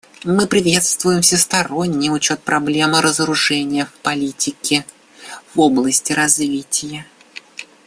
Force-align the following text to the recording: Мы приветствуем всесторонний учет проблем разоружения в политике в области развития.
Мы 0.23 0.47
приветствуем 0.47 1.21
всесторонний 1.21 2.09
учет 2.09 2.41
проблем 2.41 2.95
разоружения 2.95 3.85
в 3.85 3.93
политике 3.99 4.83
в 5.53 5.59
области 5.59 6.11
развития. 6.11 7.05